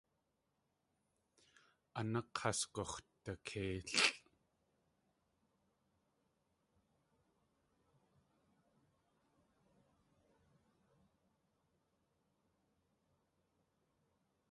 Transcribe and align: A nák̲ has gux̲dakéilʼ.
A 1.99 2.01
nák̲ 2.11 2.31
has 2.39 2.59
gux̲dakéilʼ. 2.73 4.13